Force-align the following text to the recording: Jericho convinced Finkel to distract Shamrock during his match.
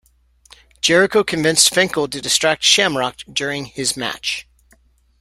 Jericho 0.81 1.23
convinced 1.23 1.71
Finkel 1.75 2.07
to 2.07 2.21
distract 2.21 2.63
Shamrock 2.63 3.17
during 3.31 3.65
his 3.65 3.95
match. 3.95 4.47